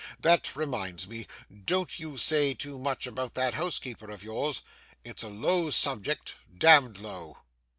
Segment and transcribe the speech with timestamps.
[0.19, 4.63] That reminds me—don't you say too much about that housekeeper of yours;
[5.03, 7.37] it's a low subject, damned low.